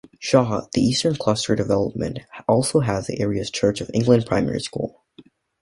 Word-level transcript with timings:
Shaw, 0.17 0.65
the 0.73 0.81
eastern 0.81 1.15
clustered 1.15 1.59
development 1.59 2.21
also 2.47 2.79
has 2.79 3.05
the 3.05 3.19
area's 3.21 3.51
Church 3.51 3.81
of 3.81 3.91
England 3.93 4.25
primary 4.25 4.59
school. 4.61 5.03